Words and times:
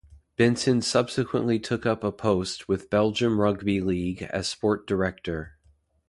Benson 0.35 0.81
subsequently 0.81 1.59
took 1.59 1.85
up 1.85 2.03
a 2.03 2.11
post 2.11 2.67
with 2.67 2.89
Belgium 2.89 3.39
Rugby 3.39 3.81
League 3.81 4.23
as 4.31 4.49
Sport 4.49 4.87
Director. 4.87 5.59